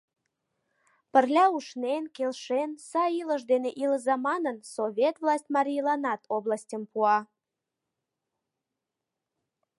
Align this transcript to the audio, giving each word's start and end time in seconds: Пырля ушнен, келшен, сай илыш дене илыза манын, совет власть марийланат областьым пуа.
Пырля 1.11 1.45
ушнен, 1.57 2.03
келшен, 2.15 2.69
сай 2.89 3.11
илыш 3.21 3.41
дене 3.51 3.69
илыза 3.83 4.15
манын, 4.27 4.57
совет 4.75 5.15
власть 5.23 5.51
марийланат 5.55 6.21
областьым 6.37 6.83
пуа. 6.91 7.17